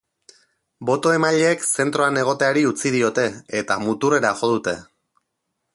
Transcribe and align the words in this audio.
Boto-emaileek 0.89 1.67
zentroan 1.81 2.17
egoteari 2.23 2.65
utzi 2.71 2.93
diote, 2.97 3.29
eta 3.61 3.79
muturrera 3.87 4.35
jo 4.41 4.53
dute. 4.55 4.77